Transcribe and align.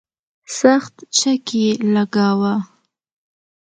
سخت 0.59 0.95
چک 1.17 1.45
یې 1.61 1.69
لګاوه. 1.93 2.53